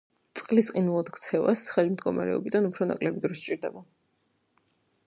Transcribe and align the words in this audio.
წყლის 0.39 0.69
ყინულად 0.77 1.11
ქცევას 1.17 1.61
ცხელი 1.67 1.93
მდგომარეობიდან 1.97 2.69
უფრო 2.71 2.89
ნაკლები 2.95 3.25
დრო 3.27 3.39
სჭირდება. 3.43 3.87